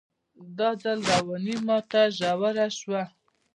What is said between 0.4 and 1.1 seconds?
دا ځل